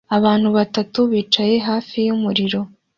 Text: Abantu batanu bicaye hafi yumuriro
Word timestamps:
Abantu 0.17 0.47
batanu 0.57 0.99
bicaye 1.11 1.55
hafi 1.67 1.97
yumuriro 2.07 2.59